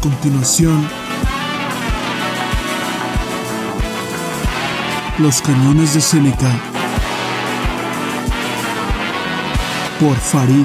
[0.00, 0.88] continuación,
[5.18, 6.48] Los cañones de Seneca
[9.98, 10.64] por Farid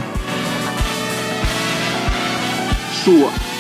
[3.04, 3.53] Shua.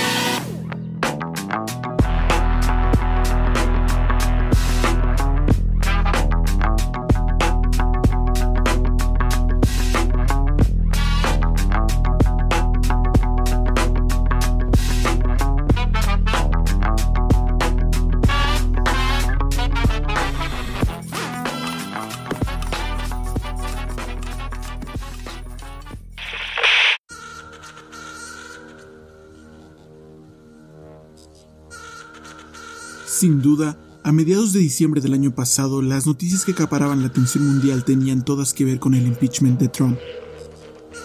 [33.13, 37.45] Sin duda, a mediados de diciembre del año pasado, las noticias que acaparaban la atención
[37.45, 39.99] mundial tenían todas que ver con el impeachment de Trump.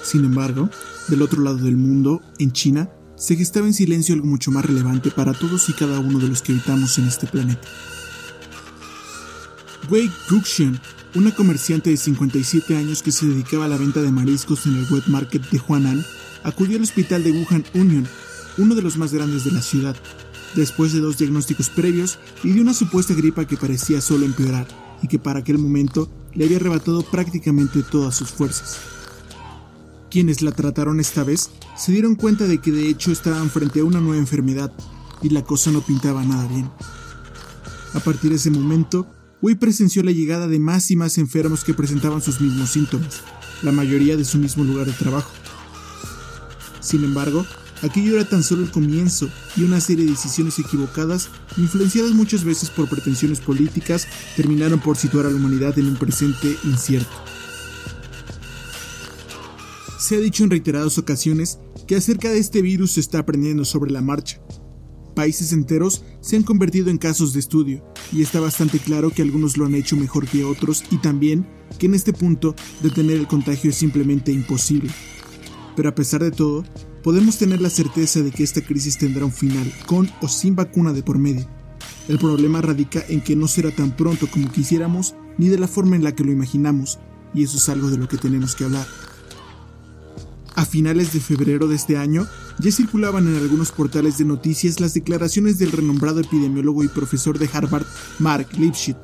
[0.02, 0.70] Sin embargo,
[1.08, 5.10] del otro lado del mundo, en China, se gestaba en silencio algo mucho más relevante
[5.10, 7.68] para todos y cada uno de los que habitamos en este planeta.
[9.90, 10.80] Wei Guxian,
[11.14, 14.90] una comerciante de 57 años que se dedicaba a la venta de mariscos en el
[14.90, 16.02] wet market de Huanan,
[16.42, 18.08] acudió al hospital de Wuhan Union,
[18.56, 19.94] uno de los más grandes de la ciudad,
[20.54, 24.66] después de dos diagnósticos previos y de una supuesta gripa que parecía solo empeorar
[25.02, 28.78] y que para aquel momento le había arrebatado prácticamente todas sus fuerzas.
[30.10, 33.84] Quienes la trataron esta vez se dieron cuenta de que de hecho estaban frente a
[33.84, 34.72] una nueva enfermedad
[35.22, 36.70] y la cosa no pintaba nada bien.
[37.94, 39.06] A partir de ese momento,
[39.40, 43.22] Wei presenció la llegada de más y más enfermos que presentaban sus mismos síntomas,
[43.62, 45.30] la mayoría de su mismo lugar de trabajo.
[46.80, 47.44] Sin embargo,
[47.82, 52.70] Aquello era tan solo el comienzo y una serie de decisiones equivocadas, influenciadas muchas veces
[52.70, 57.16] por pretensiones políticas, terminaron por situar a la humanidad en un presente incierto.
[59.98, 63.90] Se ha dicho en reiteradas ocasiones que acerca de este virus se está aprendiendo sobre
[63.90, 64.40] la marcha.
[65.14, 69.56] Países enteros se han convertido en casos de estudio, y está bastante claro que algunos
[69.56, 71.46] lo han hecho mejor que otros y también
[71.78, 74.90] que en este punto detener el contagio es simplemente imposible.
[75.76, 76.64] Pero a pesar de todo,
[77.08, 80.92] podemos tener la certeza de que esta crisis tendrá un final, con o sin vacuna
[80.92, 81.48] de por medio.
[82.06, 85.96] El problema radica en que no será tan pronto como quisiéramos ni de la forma
[85.96, 86.98] en la que lo imaginamos,
[87.32, 88.86] y eso es algo de lo que tenemos que hablar.
[90.54, 92.26] A finales de febrero de este año,
[92.58, 97.48] ya circulaban en algunos portales de noticias las declaraciones del renombrado epidemiólogo y profesor de
[97.50, 97.86] Harvard,
[98.18, 98.98] Mark Lipschitz,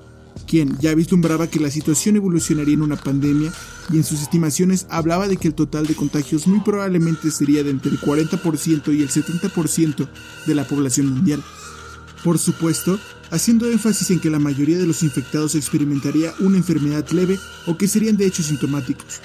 [0.47, 3.53] quien ya vislumbraba que la situación evolucionaría en una pandemia
[3.93, 7.71] y en sus estimaciones hablaba de que el total de contagios muy probablemente sería de
[7.71, 10.09] entre el 40% y el 70%
[10.47, 11.43] de la población mundial.
[12.23, 12.99] Por supuesto,
[13.31, 17.89] haciendo énfasis en que la mayoría de los infectados experimentaría una enfermedad leve o que
[17.89, 19.21] serían de hecho sintomáticos.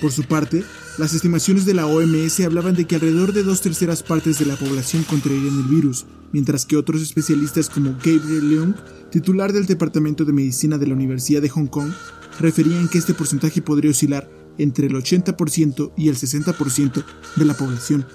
[0.00, 0.64] Por su parte,
[0.98, 4.56] las estimaciones de la OMS hablaban de que alrededor de dos terceras partes de la
[4.56, 8.74] población contraerían el virus, mientras que otros especialistas como Gabriel Leung,
[9.10, 11.90] titular del Departamento de Medicina de la Universidad de Hong Kong,
[12.38, 17.04] referían que este porcentaje podría oscilar entre el 80% y el 60%
[17.36, 18.06] de la población.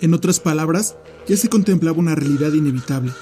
[0.00, 0.96] En otras palabras,
[1.26, 3.12] ya se contemplaba una realidad inevitable,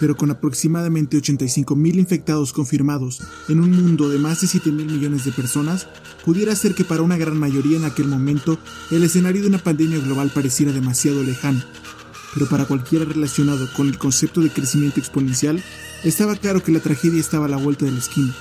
[0.00, 5.32] pero con aproximadamente 85.000 infectados confirmados en un mundo de más de 7.000 millones de
[5.32, 5.86] personas,
[6.24, 8.58] pudiera ser que para una gran mayoría en aquel momento
[8.90, 11.62] el escenario de una pandemia global pareciera demasiado lejano.
[12.34, 15.62] Pero para cualquiera relacionado con el concepto de crecimiento exponencial,
[16.04, 18.34] estaba claro que la tragedia estaba a la vuelta de la esquina.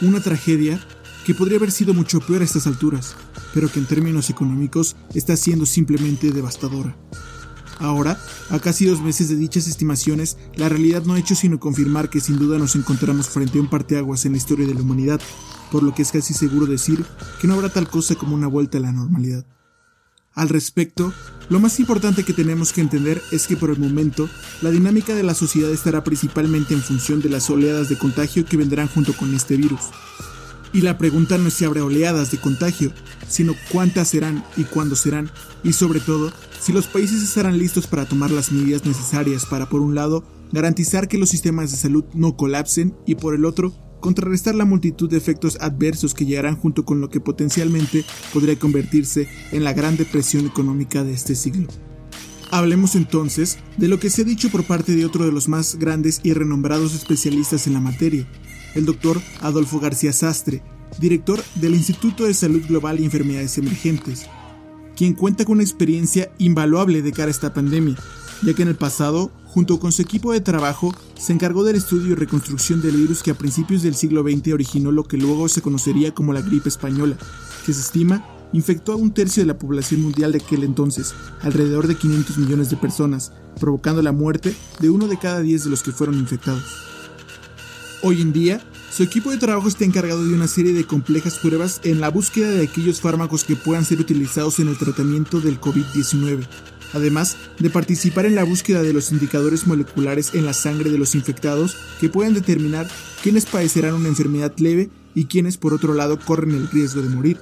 [0.00, 0.80] Una tragedia
[1.24, 3.14] que podría haber sido mucho peor a estas alturas,
[3.54, 6.96] pero que en términos económicos está siendo simplemente devastadora.
[7.82, 8.16] Ahora,
[8.50, 12.20] a casi dos meses de dichas estimaciones, la realidad no ha hecho sino confirmar que
[12.20, 15.20] sin duda nos encontramos frente a un parteaguas en la historia de la humanidad,
[15.72, 17.04] por lo que es casi seguro decir
[17.40, 19.44] que no habrá tal cosa como una vuelta a la normalidad.
[20.32, 21.12] Al respecto,
[21.48, 25.24] lo más importante que tenemos que entender es que por el momento, la dinámica de
[25.24, 29.34] la sociedad estará principalmente en función de las oleadas de contagio que vendrán junto con
[29.34, 29.80] este virus.
[30.72, 32.92] Y la pregunta no es si habrá oleadas de contagio,
[33.28, 35.30] sino cuántas serán y cuándo serán,
[35.62, 39.80] y sobre todo, si los países estarán listos para tomar las medidas necesarias para, por
[39.80, 44.54] un lado, garantizar que los sistemas de salud no colapsen y, por el otro, contrarrestar
[44.54, 49.64] la multitud de efectos adversos que llegarán junto con lo que potencialmente podría convertirse en
[49.64, 51.68] la gran depresión económica de este siglo.
[52.50, 55.76] Hablemos entonces de lo que se ha dicho por parte de otro de los más
[55.76, 58.26] grandes y renombrados especialistas en la materia,
[58.74, 60.62] el doctor Adolfo García Sastre,
[60.98, 64.26] director del Instituto de Salud Global y Enfermedades Emergentes,
[64.96, 67.96] quien cuenta con una experiencia invaluable de cara a esta pandemia,
[68.42, 72.12] ya que en el pasado, junto con su equipo de trabajo, se encargó del estudio
[72.12, 75.62] y reconstrucción del virus que a principios del siglo XX originó lo que luego se
[75.62, 77.16] conocería como la gripe española,
[77.64, 81.86] que se estima infectó a un tercio de la población mundial de aquel entonces, alrededor
[81.86, 85.82] de 500 millones de personas, provocando la muerte de uno de cada 10 de los
[85.82, 86.91] que fueron infectados.
[88.04, 88.60] Hoy en día,
[88.90, 92.50] su equipo de trabajo está encargado de una serie de complejas pruebas en la búsqueda
[92.50, 96.44] de aquellos fármacos que puedan ser utilizados en el tratamiento del COVID-19,
[96.94, 101.14] además de participar en la búsqueda de los indicadores moleculares en la sangre de los
[101.14, 102.88] infectados que puedan determinar
[103.22, 107.38] quiénes padecerán una enfermedad leve y quienes por otro lado corren el riesgo de morir.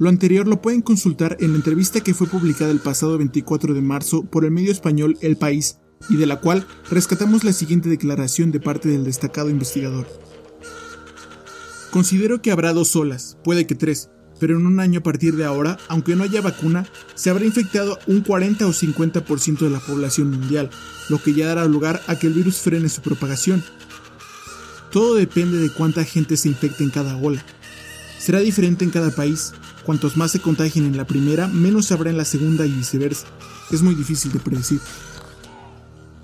[0.00, 3.80] Lo anterior lo pueden consultar en la entrevista que fue publicada el pasado 24 de
[3.80, 5.76] marzo por el medio español El País
[6.08, 10.06] y de la cual rescatamos la siguiente declaración de parte del destacado investigador.
[11.90, 14.10] Considero que habrá dos olas, puede que tres,
[14.40, 17.98] pero en un año a partir de ahora, aunque no haya vacuna, se habrá infectado
[18.06, 20.70] un 40 o 50% de la población mundial,
[21.08, 23.62] lo que ya dará lugar a que el virus frene su propagación.
[24.90, 27.44] Todo depende de cuánta gente se infecte en cada ola.
[28.18, 29.52] Será diferente en cada país.
[29.84, 33.26] Cuantos más se contagien en la primera, menos habrá en la segunda y viceversa.
[33.70, 34.80] Es muy difícil de predecir.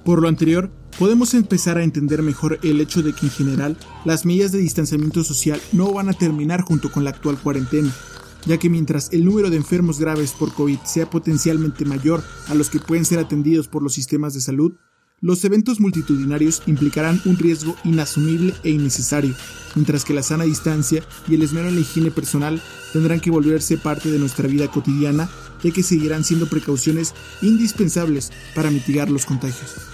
[0.05, 4.25] Por lo anterior, podemos empezar a entender mejor el hecho de que en general las
[4.25, 7.93] medidas de distanciamiento social no van a terminar junto con la actual cuarentena,
[8.47, 12.71] ya que mientras el número de enfermos graves por COVID sea potencialmente mayor a los
[12.71, 14.73] que pueden ser atendidos por los sistemas de salud,
[15.23, 19.35] los eventos multitudinarios implicarán un riesgo inasumible e innecesario,
[19.75, 22.63] mientras que la sana distancia y el esmero en la higiene personal
[22.95, 25.29] tendrán que volverse parte de nuestra vida cotidiana,
[25.63, 29.90] ya que seguirán siendo precauciones indispensables para mitigar los contagios.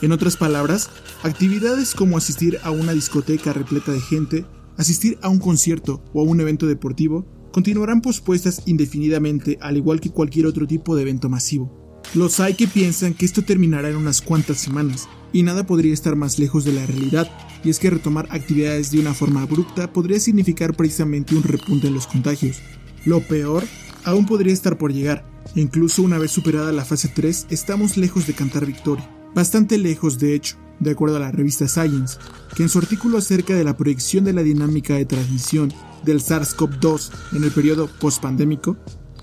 [0.00, 0.90] En otras palabras,
[1.24, 4.46] actividades como asistir a una discoteca repleta de gente,
[4.76, 10.10] asistir a un concierto o a un evento deportivo continuarán pospuestas indefinidamente al igual que
[10.10, 12.00] cualquier otro tipo de evento masivo.
[12.14, 16.14] Los hay que piensan que esto terminará en unas cuantas semanas, y nada podría estar
[16.14, 17.28] más lejos de la realidad,
[17.64, 21.94] y es que retomar actividades de una forma abrupta podría significar precisamente un repunte en
[21.94, 22.58] los contagios.
[23.04, 23.64] Lo peor
[24.04, 28.26] aún podría estar por llegar, e incluso una vez superada la fase 3 estamos lejos
[28.26, 29.17] de cantar victoria.
[29.34, 32.18] Bastante lejos, de hecho, de acuerdo a la revista Science,
[32.54, 35.72] que en su artículo acerca de la proyección de la dinámica de transmisión
[36.04, 38.76] del SARS-CoV-2 en el periodo postpandémico,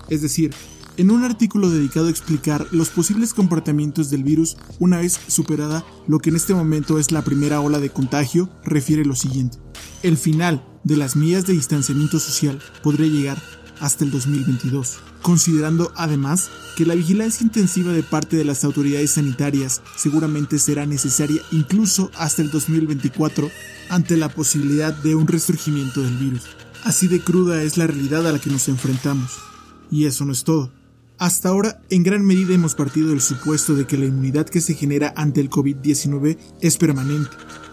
[0.08, 0.52] es decir,
[0.96, 6.20] en un artículo dedicado a explicar los posibles comportamientos del virus una vez superada lo
[6.20, 9.58] que en este momento es la primera ola de contagio, refiere lo siguiente.
[10.02, 13.42] El final de las medidas de distanciamiento social podría llegar
[13.80, 19.82] hasta el 2022, considerando además que la vigilancia intensiva de parte de las autoridades sanitarias
[19.96, 23.50] seguramente será necesaria incluso hasta el 2024
[23.88, 26.42] ante la posibilidad de un resurgimiento del virus.
[26.84, 29.32] Así de cruda es la realidad a la que nos enfrentamos.
[29.90, 30.72] Y eso no es todo.
[31.18, 34.74] Hasta ahora, en gran medida hemos partido del supuesto de que la inmunidad que se
[34.74, 37.30] genera ante el COVID-19 es permanente,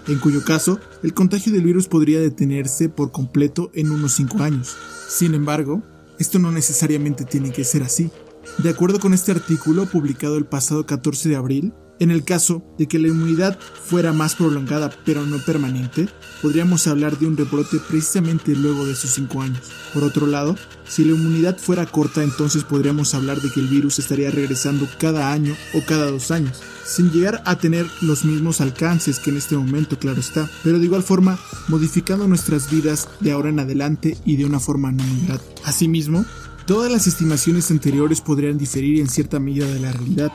[0.08, 4.76] en cuyo caso, el contagio del virus podría detenerse por completo en unos 5 años.
[5.08, 5.82] Sin embargo,
[6.19, 8.12] esto no necesariamente tiene que ser así.
[8.60, 11.74] De acuerdo con este artículo publicado el pasado 14 de abril,
[12.04, 16.10] en el caso de que la inmunidad fuera más prolongada pero no permanente,
[16.42, 19.72] podríamos hablar de un rebrote precisamente luego de esos 5 años.
[19.94, 20.58] Por otro lado,
[20.88, 25.32] si la inmunidad fuera corta, entonces podríamos hablar de que el virus estaría regresando cada
[25.32, 29.56] año o cada dos años, sin llegar a tener los mismos alcances que en este
[29.56, 31.40] momento, claro está, pero de igual forma
[31.70, 35.40] modificando nuestras vidas de ahora en adelante y de una forma no muy.
[35.64, 36.26] Asimismo,
[36.68, 40.31] todas las estimaciones anteriores podrían diferir en cierta medida de la realidad,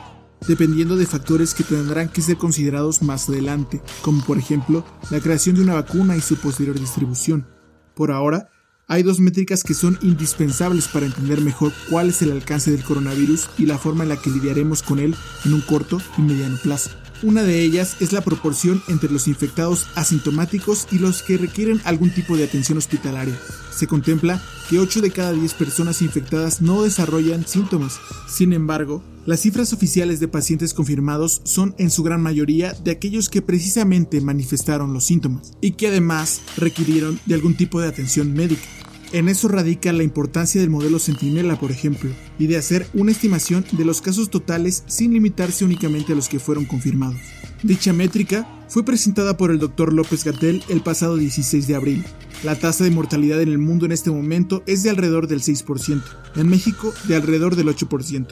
[0.47, 5.55] dependiendo de factores que tendrán que ser considerados más adelante, como por ejemplo la creación
[5.55, 7.47] de una vacuna y su posterior distribución.
[7.95, 8.49] Por ahora,
[8.87, 13.47] hay dos métricas que son indispensables para entender mejor cuál es el alcance del coronavirus
[13.59, 15.15] y la forma en la que lidiaremos con él
[15.45, 16.89] en un corto y mediano plazo.
[17.21, 22.11] Una de ellas es la proporción entre los infectados asintomáticos y los que requieren algún
[22.11, 23.37] tipo de atención hospitalaria.
[23.75, 27.99] Se contempla que 8 de cada 10 personas infectadas no desarrollan síntomas.
[28.27, 33.29] Sin embargo, las cifras oficiales de pacientes confirmados son en su gran mayoría de aquellos
[33.29, 38.63] que precisamente manifestaron los síntomas y que además requirieron de algún tipo de atención médica.
[39.11, 42.09] En eso radica la importancia del modelo Centinela, por ejemplo,
[42.39, 46.39] y de hacer una estimación de los casos totales sin limitarse únicamente a los que
[46.39, 47.21] fueron confirmados.
[47.61, 49.93] Dicha métrica fue presentada por el Dr.
[49.93, 52.03] López Gatel el pasado 16 de abril.
[52.43, 56.01] La tasa de mortalidad en el mundo en este momento es de alrededor del 6%,
[56.35, 58.27] en México de alrededor del 8%,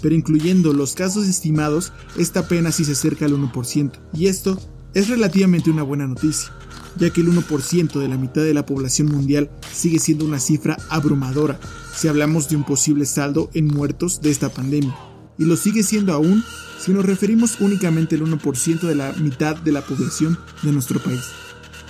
[0.00, 4.58] pero incluyendo los casos estimados, esta apenas si se acerca al 1%, y esto
[4.94, 6.52] es relativamente una buena noticia
[6.96, 10.76] ya que el 1% de la mitad de la población mundial sigue siendo una cifra
[10.88, 11.58] abrumadora
[11.94, 14.94] si hablamos de un posible saldo en muertos de esta pandemia,
[15.38, 16.42] y lo sigue siendo aún
[16.78, 21.22] si nos referimos únicamente al 1% de la mitad de la población de nuestro país.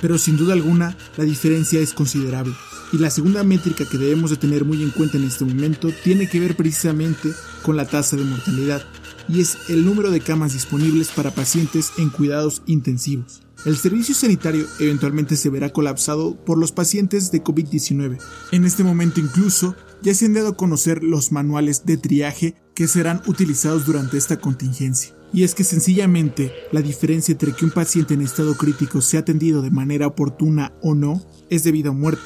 [0.01, 2.53] Pero sin duda alguna, la diferencia es considerable.
[2.93, 6.29] Y la segunda métrica que debemos de tener muy en cuenta en este momento tiene
[6.29, 7.31] que ver precisamente
[7.63, 8.83] con la tasa de mortalidad,
[9.29, 13.43] y es el número de camas disponibles para pacientes en cuidados intensivos.
[13.65, 18.19] El servicio sanitario eventualmente se verá colapsado por los pacientes de COVID-19.
[18.51, 22.89] En este momento incluso ya se han dado a conocer los manuales de triaje que
[22.89, 25.15] serán utilizados durante esta contingencia.
[25.33, 29.63] Y es que sencillamente la diferencia entre que un paciente en estado crítico sea atendido
[29.63, 32.23] de manera oportuna o no es debido a muerte.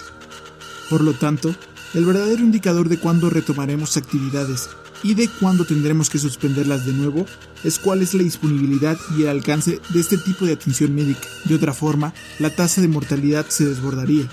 [0.88, 1.54] Por lo tanto,
[1.94, 4.68] el verdadero indicador de cuándo retomaremos actividades
[5.02, 7.26] y de cuándo tendremos que suspenderlas de nuevo
[7.64, 11.26] es cuál es la disponibilidad y el alcance de este tipo de atención médica.
[11.44, 14.28] De otra forma, la tasa de mortalidad se desbordaría.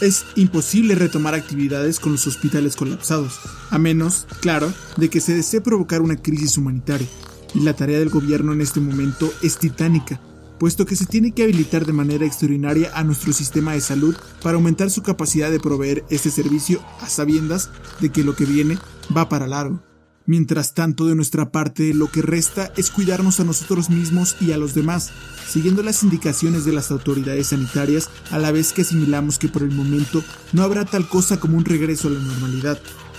[0.00, 5.60] Es imposible retomar actividades con los hospitales colapsados, a menos, claro, de que se desee
[5.60, 7.08] provocar una crisis humanitaria.
[7.54, 10.20] Y la tarea del gobierno en este momento es titánica,
[10.58, 14.56] puesto que se tiene que habilitar de manera extraordinaria a nuestro sistema de salud para
[14.56, 18.78] aumentar su capacidad de proveer este servicio a sabiendas de que lo que viene
[19.16, 19.82] va para largo.
[20.28, 24.58] Mientras tanto, de nuestra parte, lo que resta es cuidarnos a nosotros mismos y a
[24.58, 25.10] los demás,
[25.48, 29.70] siguiendo las indicaciones de las autoridades sanitarias, a la vez que asimilamos que por el
[29.70, 30.22] momento
[30.52, 32.78] no habrá tal cosa como un regreso a la normalidad.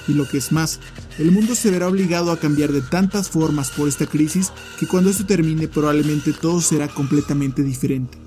[0.09, 0.79] Y lo que es más,
[1.19, 5.11] el mundo se verá obligado a cambiar de tantas formas por esta crisis que cuando
[5.11, 8.17] esto termine probablemente todo será completamente diferente.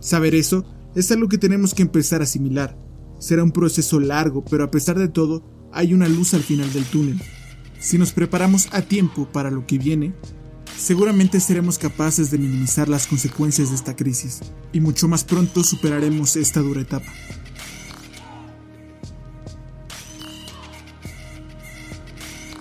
[0.00, 0.64] Saber eso
[0.94, 2.78] es algo que tenemos que empezar a asimilar.
[3.18, 6.86] Será un proceso largo, pero a pesar de todo, hay una luz al final del
[6.86, 7.20] túnel.
[7.78, 10.14] Si nos preparamos a tiempo para lo que viene,
[10.74, 14.40] seguramente seremos capaces de minimizar las consecuencias de esta crisis
[14.72, 17.12] y mucho más pronto superaremos esta dura etapa.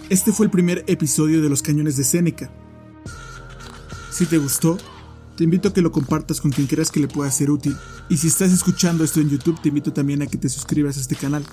[0.09, 2.49] Este fue el primer episodio de Los Cañones de Seneca.
[4.09, 4.77] Si te gustó,
[5.35, 7.75] te invito a que lo compartas con quien creas que le pueda ser útil.
[8.07, 11.01] Y si estás escuchando esto en YouTube, te invito también a que te suscribas a
[11.01, 11.43] este canal.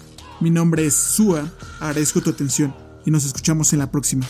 [0.40, 2.72] Mi nombre es Sua, agradezco tu atención
[3.04, 4.24] y nos escuchamos en la próxima.